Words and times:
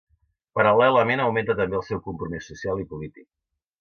Paral·lelament 0.59 1.21
augmenta 1.25 1.57
també 1.61 1.77
el 1.81 1.85
seu 1.91 2.03
compromís 2.07 2.49
social 2.53 2.83
i 2.85 2.87
polític. 2.95 3.29